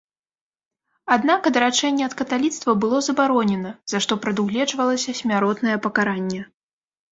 [1.15, 6.45] Аднак адрачэнне ад каталіцтва было забаронена, за што прадугледжвалася смяротнае пакаранне.